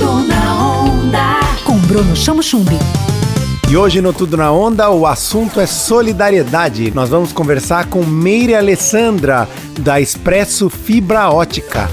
Tudo 0.00 0.26
na 0.26 0.82
onda. 0.82 1.40
Com 1.62 1.76
Bruno 1.80 2.16
Chamo 2.16 2.42
Chumbi. 2.42 2.78
E 3.68 3.76
hoje 3.76 4.00
no 4.00 4.14
Tudo 4.14 4.34
na 4.34 4.50
Onda 4.50 4.88
o 4.88 5.06
assunto 5.06 5.60
é 5.60 5.66
solidariedade. 5.66 6.90
Nós 6.94 7.10
vamos 7.10 7.32
conversar 7.32 7.84
com 7.84 8.02
Meire 8.02 8.54
Alessandra, 8.54 9.46
da 9.78 10.00
Expresso 10.00 10.70
Fibra 10.70 11.28
Ótica. 11.28 11.86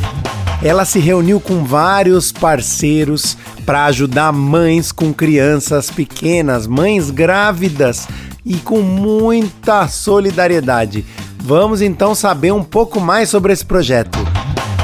Ela 0.63 0.85
se 0.85 0.99
reuniu 0.99 1.41
com 1.41 1.65
vários 1.65 2.31
parceiros 2.31 3.38
para 3.65 3.83
ajudar 3.85 4.31
mães 4.31 4.94
com 4.94 5.13
crianças 5.13 5.92
pequenas, 5.92 6.65
mães 6.65 7.12
grávidas 7.12 8.08
e 8.46 8.55
com 8.55 8.79
muita 8.81 9.89
solidariedade. 9.89 11.05
Vamos 11.39 11.81
então 11.81 12.15
saber 12.15 12.53
um 12.53 12.63
pouco 12.63 13.01
mais 13.01 13.28
sobre 13.28 13.51
esse 13.51 13.65
projeto. 13.65 14.17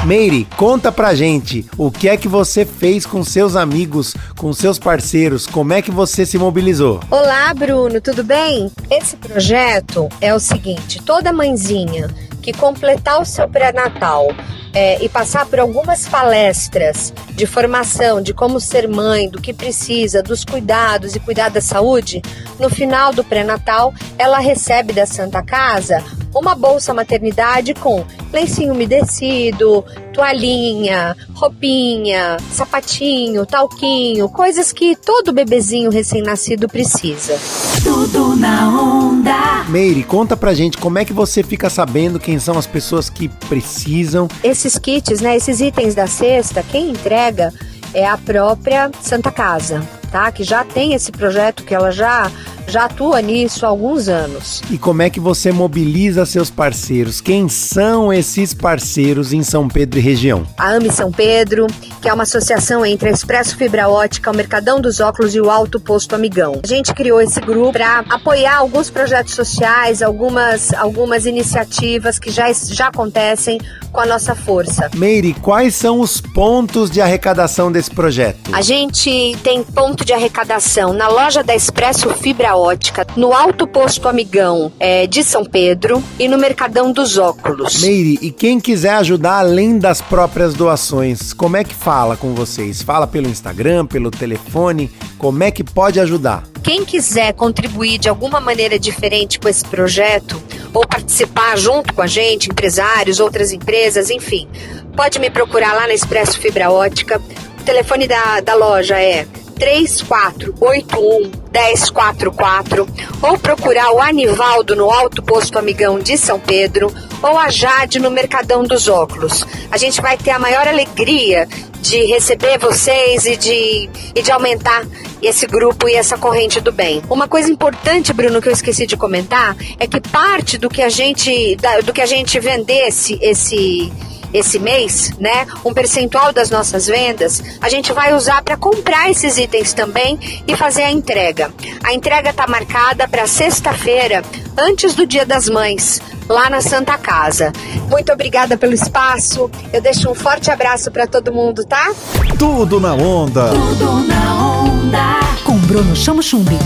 Meire, 0.04 0.46
conta 0.58 0.92
pra 0.92 1.14
gente 1.14 1.64
o 1.78 1.90
que 1.90 2.10
é 2.10 2.16
que 2.16 2.28
você 2.28 2.66
fez 2.66 3.06
com 3.06 3.24
seus 3.24 3.56
amigos, 3.56 4.14
com 4.36 4.52
seus 4.52 4.78
parceiros, 4.78 5.46
como 5.46 5.72
é 5.72 5.80
que 5.80 5.90
você 5.90 6.26
se 6.26 6.36
mobilizou? 6.36 7.00
Olá, 7.10 7.54
Bruno, 7.54 7.98
tudo 8.02 8.22
bem? 8.22 8.70
Esse 8.90 9.16
projeto 9.16 10.10
é 10.20 10.34
o 10.34 10.38
seguinte: 10.38 11.00
toda 11.02 11.32
mãezinha 11.32 12.08
que 12.42 12.52
completar 12.52 13.18
o 13.18 13.24
seu 13.24 13.48
pré-natal 13.48 14.28
é, 14.74 15.02
e 15.02 15.08
passar 15.08 15.46
por 15.46 15.60
algumas 15.60 16.06
palestras 16.06 17.12
de 17.30 17.46
formação 17.46 18.20
de 18.20 18.34
como 18.34 18.60
ser 18.60 18.88
mãe, 18.88 19.28
do 19.28 19.40
que 19.40 19.52
precisa, 19.52 20.22
dos 20.22 20.44
cuidados 20.44 21.14
e 21.14 21.20
cuidar 21.20 21.48
da 21.50 21.60
saúde, 21.60 22.20
no 22.58 22.68
final 22.68 23.12
do 23.12 23.24
pré-natal 23.24 23.94
ela 24.18 24.38
recebe 24.38 24.92
da 24.92 25.06
Santa 25.06 25.42
Casa 25.42 26.02
uma 26.34 26.54
bolsa 26.54 26.92
maternidade 26.92 27.74
com 27.74 28.04
lencinho 28.32 28.74
umedecido, 28.74 29.84
toalhinha, 30.12 31.16
roupinha, 31.32 32.36
sapatinho, 32.50 33.46
talquinho, 33.46 34.28
coisas 34.28 34.72
que 34.72 34.96
todo 34.96 35.32
bebezinho 35.32 35.90
recém-nascido 35.90 36.68
precisa. 36.68 37.38
Tudo 37.82 38.34
na 38.34 38.68
onda. 38.68 39.64
Meire, 39.68 40.02
conta 40.02 40.36
pra 40.36 40.54
gente 40.54 40.76
como 40.76 40.98
é 40.98 41.04
que 41.04 41.12
você 41.12 41.42
fica 41.42 41.70
sabendo 41.70 42.18
quem 42.18 42.38
são 42.38 42.58
as 42.58 42.66
pessoas 42.66 43.08
que 43.08 43.28
precisam. 43.48 44.28
Esses 44.64 44.78
kits, 44.78 45.20
né, 45.20 45.36
esses 45.36 45.60
itens 45.60 45.94
da 45.94 46.06
cesta, 46.06 46.62
quem 46.62 46.88
entrega 46.88 47.52
é 47.92 48.06
a 48.06 48.16
própria 48.16 48.90
Santa 49.02 49.30
Casa, 49.30 49.86
tá? 50.10 50.32
Que 50.32 50.42
já 50.42 50.64
tem 50.64 50.94
esse 50.94 51.12
projeto 51.12 51.64
que 51.64 51.74
ela 51.74 51.90
já 51.90 52.32
já 52.66 52.86
atua 52.86 53.20
nisso 53.20 53.66
há 53.66 53.68
alguns 53.68 54.08
anos. 54.08 54.62
E 54.70 54.78
como 54.78 55.02
é 55.02 55.10
que 55.10 55.20
você 55.20 55.52
mobiliza 55.52 56.24
seus 56.24 56.48
parceiros? 56.48 57.20
Quem 57.20 57.46
são 57.46 58.10
esses 58.10 58.54
parceiros 58.54 59.34
em 59.34 59.42
São 59.42 59.68
Pedro 59.68 59.98
e 59.98 60.02
região? 60.02 60.46
A 60.56 60.70
AME 60.70 60.90
São 60.90 61.12
Pedro, 61.12 61.66
que 62.04 62.08
é 62.10 62.12
uma 62.12 62.24
associação 62.24 62.84
entre 62.84 63.08
a 63.08 63.12
Expresso 63.12 63.56
Fibra 63.56 63.88
Ótica, 63.88 64.30
o 64.30 64.36
Mercadão 64.36 64.78
dos 64.78 65.00
Óculos 65.00 65.34
e 65.34 65.40
o 65.40 65.48
Alto 65.48 65.80
Posto 65.80 66.14
Amigão. 66.14 66.60
A 66.62 66.66
gente 66.66 66.92
criou 66.92 67.18
esse 67.18 67.40
grupo 67.40 67.72
para 67.72 68.00
apoiar 68.10 68.58
alguns 68.58 68.90
projetos 68.90 69.32
sociais, 69.32 70.02
algumas, 70.02 70.74
algumas 70.74 71.24
iniciativas 71.24 72.18
que 72.18 72.30
já, 72.30 72.52
já 72.52 72.88
acontecem 72.88 73.58
com 73.90 74.00
a 74.00 74.06
nossa 74.06 74.34
força. 74.34 74.90
Meire, 74.94 75.32
quais 75.34 75.76
são 75.76 76.00
os 76.00 76.20
pontos 76.20 76.90
de 76.90 77.00
arrecadação 77.00 77.72
desse 77.72 77.90
projeto? 77.90 78.54
A 78.54 78.60
gente 78.60 79.34
tem 79.42 79.62
ponto 79.62 80.04
de 80.04 80.12
arrecadação 80.12 80.92
na 80.92 81.08
loja 81.08 81.42
da 81.42 81.54
Expresso 81.54 82.10
Fibra 82.10 82.54
Ótica, 82.54 83.06
no 83.16 83.32
Alto 83.32 83.66
Posto 83.66 84.08
Amigão 84.08 84.70
é, 84.78 85.06
de 85.06 85.24
São 85.24 85.42
Pedro 85.42 86.02
e 86.18 86.28
no 86.28 86.36
Mercadão 86.36 86.92
dos 86.92 87.16
Óculos. 87.16 87.80
Meire, 87.80 88.18
e 88.20 88.30
quem 88.30 88.60
quiser 88.60 88.96
ajudar 88.96 89.38
além 89.38 89.78
das 89.78 90.02
próprias 90.02 90.52
doações, 90.52 91.32
como 91.32 91.56
é 91.56 91.64
que 91.64 91.74
fala 91.94 92.16
com 92.16 92.34
vocês? 92.34 92.82
Fala 92.82 93.06
pelo 93.06 93.28
Instagram, 93.28 93.86
pelo 93.86 94.10
telefone? 94.10 94.90
Como 95.16 95.44
é 95.44 95.52
que 95.52 95.62
pode 95.62 96.00
ajudar? 96.00 96.42
Quem 96.60 96.84
quiser 96.84 97.32
contribuir 97.34 97.98
de 97.98 98.08
alguma 98.08 98.40
maneira 98.40 98.80
diferente 98.80 99.38
com 99.38 99.48
esse 99.48 99.64
projeto 99.64 100.42
ou 100.72 100.84
participar 100.84 101.56
junto 101.56 101.94
com 101.94 102.02
a 102.02 102.08
gente, 102.08 102.50
empresários, 102.50 103.20
outras 103.20 103.52
empresas, 103.52 104.10
enfim, 104.10 104.48
pode 104.96 105.20
me 105.20 105.30
procurar 105.30 105.72
lá 105.72 105.86
na 105.86 105.94
Expresso 105.94 106.36
Fibra 106.40 106.68
Ótica. 106.68 107.22
O 107.60 107.62
telefone 107.62 108.08
da, 108.08 108.40
da 108.40 108.56
loja 108.56 109.00
é 109.00 109.24
3481 109.54 111.30
1044 111.52 112.88
ou 113.22 113.38
procurar 113.38 113.92
o 113.92 114.00
Anivaldo 114.00 114.74
no 114.74 114.90
Alto 114.90 115.22
Posto 115.22 115.58
Amigão 115.58 115.98
de 115.98 116.18
São 116.18 116.38
Pedro 116.40 116.92
ou 117.22 117.38
a 117.38 117.48
Jade 117.50 117.98
no 117.98 118.10
Mercadão 118.10 118.64
dos 118.64 118.88
Óculos. 118.88 119.46
A 119.70 119.76
gente 119.76 120.00
vai 120.00 120.16
ter 120.16 120.30
a 120.30 120.38
maior 120.38 120.66
alegria 120.66 121.48
de 121.80 122.04
receber 122.06 122.58
vocês 122.58 123.26
e 123.26 123.36
de, 123.36 123.90
e 124.14 124.22
de 124.22 124.32
aumentar 124.32 124.84
esse 125.22 125.46
grupo 125.46 125.86
e 125.88 125.94
essa 125.94 126.16
corrente 126.16 126.60
do 126.60 126.72
bem. 126.72 127.02
Uma 127.10 127.28
coisa 127.28 127.50
importante, 127.50 128.12
Bruno, 128.12 128.40
que 128.40 128.48
eu 128.48 128.52
esqueci 128.52 128.86
de 128.86 128.96
comentar, 128.96 129.54
é 129.78 129.86
que 129.86 130.00
parte 130.00 130.56
do 130.56 130.70
que 130.70 130.80
a 130.80 130.88
gente, 130.88 131.56
do 131.84 131.92
que 131.92 132.00
a 132.00 132.06
gente 132.06 132.40
vendesse 132.40 133.18
esse 133.20 133.92
esse 134.34 134.58
mês, 134.58 135.12
né, 135.20 135.46
um 135.64 135.72
percentual 135.72 136.32
das 136.32 136.50
nossas 136.50 136.88
vendas, 136.88 137.40
a 137.60 137.68
gente 137.68 137.92
vai 137.92 138.12
usar 138.12 138.42
para 138.42 138.56
comprar 138.56 139.08
esses 139.08 139.38
itens 139.38 139.72
também 139.72 140.18
e 140.46 140.56
fazer 140.56 140.82
a 140.82 140.90
entrega. 140.90 141.52
A 141.84 141.94
entrega 141.94 142.30
está 142.30 142.46
marcada 142.48 143.06
para 143.06 143.28
sexta-feira, 143.28 144.24
antes 144.58 144.96
do 144.96 145.06
Dia 145.06 145.24
das 145.24 145.48
Mães, 145.48 146.02
lá 146.28 146.50
na 146.50 146.60
Santa 146.60 146.98
Casa. 146.98 147.52
Muito 147.88 148.12
obrigada 148.12 148.58
pelo 148.58 148.74
espaço. 148.74 149.48
Eu 149.72 149.80
deixo 149.80 150.10
um 150.10 150.14
forte 150.14 150.50
abraço 150.50 150.90
para 150.90 151.06
todo 151.06 151.32
mundo, 151.32 151.64
tá? 151.64 151.92
Tudo 152.36 152.80
na 152.80 152.94
onda. 152.94 153.50
Tudo 153.50 154.00
na 154.08 154.34
onda. 154.34 155.20
Com 155.44 155.56
Bruno 155.58 155.94
Chamo 155.94 156.22
Chumbi. 156.22 156.58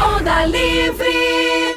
Onda 0.00 0.46
livre. 0.46 1.71